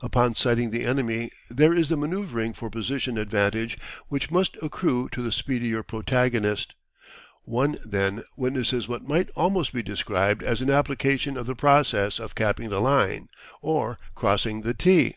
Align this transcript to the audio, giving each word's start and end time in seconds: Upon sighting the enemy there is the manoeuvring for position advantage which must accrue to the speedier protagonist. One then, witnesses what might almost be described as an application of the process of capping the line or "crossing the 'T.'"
Upon 0.00 0.36
sighting 0.36 0.70
the 0.70 0.84
enemy 0.84 1.32
there 1.50 1.72
is 1.74 1.88
the 1.88 1.96
manoeuvring 1.96 2.52
for 2.52 2.70
position 2.70 3.18
advantage 3.18 3.76
which 4.06 4.30
must 4.30 4.56
accrue 4.62 5.08
to 5.08 5.20
the 5.22 5.32
speedier 5.32 5.82
protagonist. 5.82 6.76
One 7.42 7.78
then, 7.84 8.22
witnesses 8.36 8.86
what 8.86 9.08
might 9.08 9.28
almost 9.34 9.72
be 9.72 9.82
described 9.82 10.44
as 10.44 10.60
an 10.60 10.70
application 10.70 11.36
of 11.36 11.46
the 11.46 11.56
process 11.56 12.20
of 12.20 12.36
capping 12.36 12.68
the 12.70 12.80
line 12.80 13.28
or 13.60 13.98
"crossing 14.14 14.60
the 14.62 14.72
'T.'" 14.72 15.16